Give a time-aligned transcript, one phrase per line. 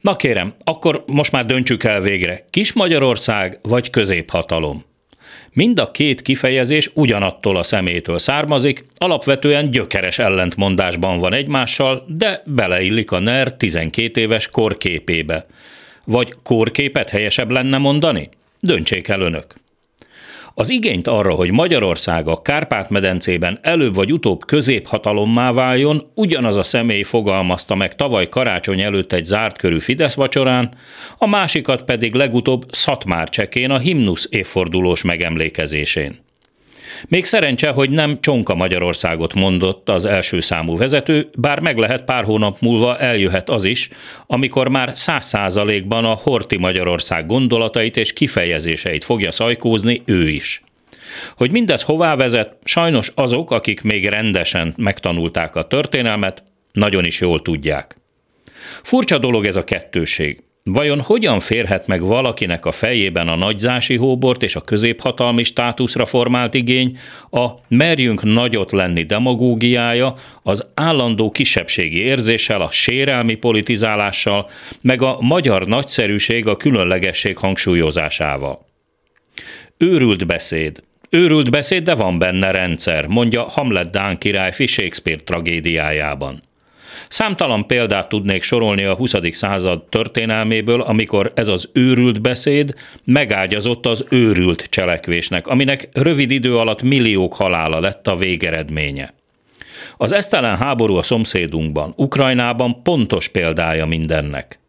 [0.00, 4.84] Na kérem, akkor most már döntsük el végre, kis Magyarország vagy középhatalom.
[5.52, 13.10] Mind a két kifejezés ugyanattól a szemétől származik, alapvetően gyökeres ellentmondásban van egymással, de beleillik
[13.12, 15.46] a NER 12 éves korképébe.
[16.04, 18.28] Vagy korképet helyesebb lenne mondani?
[18.60, 19.54] Döntsék el önök.
[20.54, 27.02] Az igényt arra, hogy Magyarország a Kárpát-medencében előbb vagy utóbb középhatalommá váljon, ugyanaz a személy
[27.02, 30.74] fogalmazta meg tavaly karácsony előtt egy zárt körű Fidesz vacsorán,
[31.18, 36.26] a másikat pedig legutóbb Szatmár csekén a himnusz évfordulós megemlékezésén.
[37.08, 42.24] Még szerencse, hogy nem Csonka Magyarországot mondott az első számú vezető, bár meg lehet pár
[42.24, 43.88] hónap múlva eljöhet az is,
[44.26, 50.62] amikor már száz százalékban a Horti Magyarország gondolatait és kifejezéseit fogja szajkózni ő is.
[51.36, 57.42] Hogy mindez hová vezet, sajnos azok, akik még rendesen megtanulták a történelmet, nagyon is jól
[57.42, 57.96] tudják.
[58.82, 60.42] Furcsa dolog ez a kettőség.
[60.72, 66.54] Vajon hogyan férhet meg valakinek a fejében a nagyzási hóbort és a középhatalmi státuszra formált
[66.54, 66.98] igény,
[67.30, 75.66] a merjünk nagyot lenni demagógiája, az állandó kisebbségi érzéssel, a sérelmi politizálással, meg a magyar
[75.66, 78.66] nagyszerűség a különlegesség hangsúlyozásával?
[79.76, 80.82] Őrült beszéd.
[81.10, 86.40] Őrült beszéd, de van benne rendszer, mondja Hamlet Dán királyfi Shakespeare tragédiájában.
[87.08, 89.14] Számtalan példát tudnék sorolni a 20.
[89.30, 96.82] század történelméből, amikor ez az őrült beszéd megágyazott az őrült cselekvésnek, aminek rövid idő alatt
[96.82, 99.14] milliók halála lett a végeredménye.
[99.96, 104.60] Az esztelen háború a szomszédunkban, Ukrajnában pontos példája mindennek.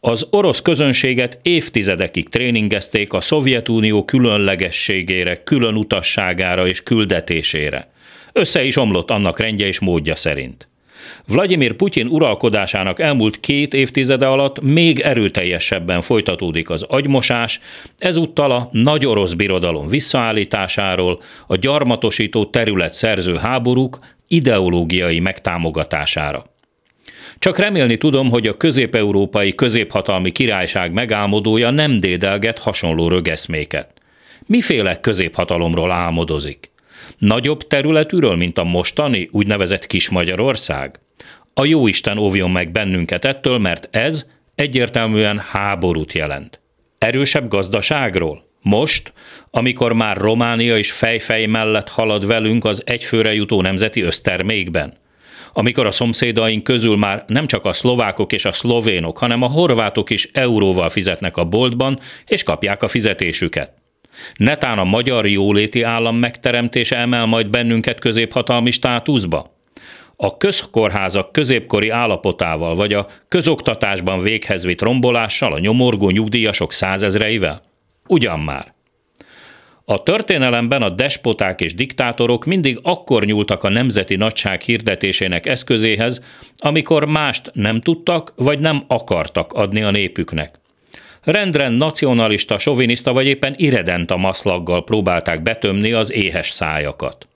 [0.00, 7.90] Az orosz közönséget évtizedekig tréningezték a Szovjetunió különlegességére, külön utasságára és küldetésére.
[8.32, 10.68] Össze is omlott annak rendje és módja szerint.
[11.26, 17.60] Vladimir Putyin uralkodásának elmúlt két évtizede alatt még erőteljesebben folytatódik az agymosás,
[17.98, 23.98] ezúttal a nagy orosz birodalom visszaállításáról, a gyarmatosító terület szerző háborúk
[24.28, 26.44] ideológiai megtámogatására.
[27.38, 33.92] Csak remélni tudom, hogy a közép-európai középhatalmi királyság megálmodója nem dédelget hasonló rögeszméket.
[34.46, 36.73] Miféle középhatalomról álmodozik?
[37.18, 41.00] Nagyobb területűről, mint a mostani, úgynevezett Kis Magyarország?
[41.54, 46.60] A jóisten óvjon meg bennünket ettől, mert ez egyértelműen háborút jelent.
[46.98, 48.44] Erősebb gazdaságról?
[48.62, 49.12] Most,
[49.50, 54.96] amikor már Románia is fejfej mellett halad velünk az egyfőre jutó nemzeti össztermékben?
[55.52, 60.10] Amikor a szomszédaink közül már nem csak a szlovákok és a szlovénok, hanem a horvátok
[60.10, 63.83] is euróval fizetnek a boltban, és kapják a fizetésüket.
[64.34, 69.52] Netán a magyar jóléti állam megteremtése emel majd bennünket középhatalmi státuszba?
[70.16, 77.62] A közkórházak középkori állapotával, vagy a közoktatásban véghez vitt rombolással, a nyomorgó nyugdíjasok százezreivel?
[78.08, 78.74] Ugyan már.
[79.86, 86.24] A történelemben a despoták és diktátorok mindig akkor nyúltak a nemzeti nagyság hirdetésének eszközéhez,
[86.56, 90.62] amikor mást nem tudtak vagy nem akartak adni a népüknek
[91.24, 93.56] rendre nacionalista, soviniszta vagy éppen
[94.06, 97.28] a maszlaggal próbálták betömni az éhes szájakat.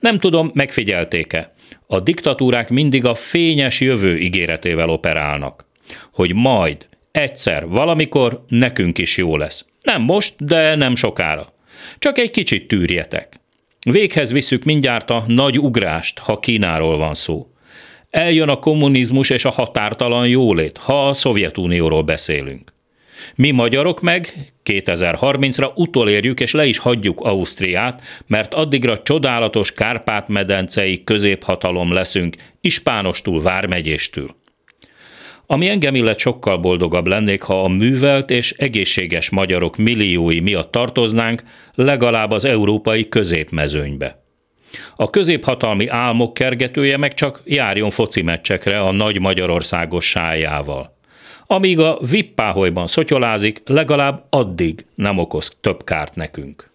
[0.00, 1.54] Nem tudom, megfigyelték-e.
[1.86, 5.66] A diktatúrák mindig a fényes jövő ígéretével operálnak.
[6.12, 9.66] Hogy majd, egyszer, valamikor nekünk is jó lesz.
[9.80, 11.52] Nem most, de nem sokára.
[11.98, 13.40] Csak egy kicsit tűrjetek.
[13.90, 17.46] Véghez visszük mindjárt a nagy ugrást, ha Kínáról van szó.
[18.10, 22.72] Eljön a kommunizmus és a határtalan jólét, ha a Szovjetunióról beszélünk.
[23.34, 31.92] Mi magyarok meg 2030-ra utolérjük és le is hagyjuk Ausztriát, mert addigra csodálatos Kárpát-medencei középhatalom
[31.92, 34.36] leszünk, Ispánostól, Vármegyéstől.
[35.46, 41.42] Ami engem illet sokkal boldogabb lennék, ha a művelt és egészséges magyarok milliói miatt tartoznánk
[41.74, 44.22] legalább az európai középmezőnybe.
[44.96, 50.97] A középhatalmi álmok kergetője meg csak járjon foci meccsekre a nagy Magyarországos sájával.
[51.50, 56.66] Amíg a vippáholyban szotyolázik, legalább addig nem okoz több kárt nekünk.